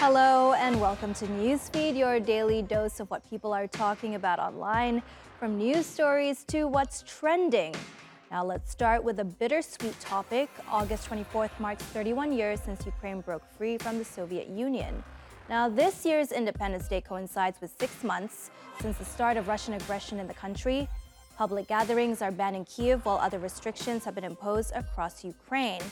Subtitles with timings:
[0.00, 5.02] Hello and welcome to Newsfeed, your daily dose of what people are talking about online,
[5.40, 7.74] from news stories to what's trending.
[8.30, 10.50] Now let's start with a bittersweet topic.
[10.70, 15.02] August 24th marks 31 years since Ukraine broke free from the Soviet Union.
[15.48, 20.20] Now this year's Independence Day coincides with six months since the start of Russian aggression
[20.20, 20.88] in the country.
[21.36, 25.82] Public gatherings are banned in Kiev while other restrictions have been imposed across Ukraine.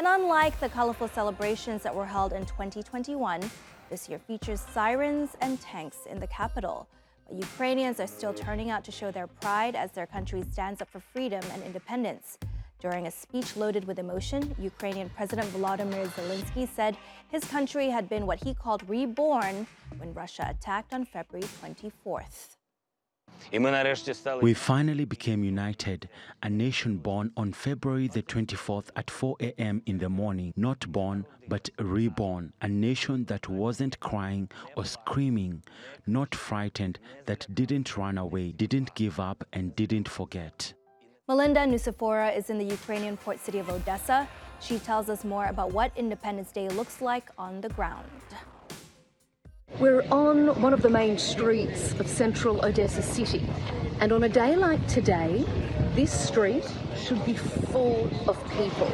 [0.00, 3.50] And unlike the colorful celebrations that were held in 2021,
[3.90, 6.88] this year features sirens and tanks in the capital.
[7.28, 10.88] But Ukrainians are still turning out to show their pride as their country stands up
[10.88, 12.38] for freedom and independence.
[12.80, 16.96] During a speech loaded with emotion, Ukrainian President Volodymyr Zelensky said
[17.28, 19.66] his country had been what he called reborn
[19.98, 22.56] when Russia attacked on February 24th.
[24.42, 26.08] We finally became united,
[26.42, 29.82] a nation born on February the 24th at 4 a.m.
[29.86, 35.64] in the morning, not born but reborn, a nation that wasn't crying or screaming,
[36.06, 40.72] not frightened, that didn't run away, didn't give up, and didn't forget.
[41.26, 44.28] Melinda Nucifora is in the Ukrainian port city of Odessa.
[44.60, 48.10] She tells us more about what Independence Day looks like on the ground.
[49.80, 53.42] We're on one of the main streets of central Odessa city,
[54.00, 55.42] and on a day like today,
[55.94, 58.92] this street should be full of people.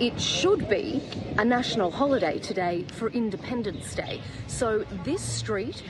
[0.00, 1.02] It should be
[1.38, 5.82] a national holiday today for Independence Day, so this street